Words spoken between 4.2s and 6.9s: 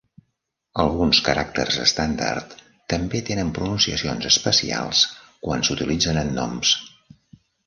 especials quan s'utilitzen en noms.